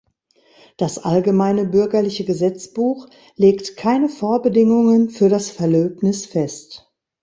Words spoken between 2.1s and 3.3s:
Gesetzbuch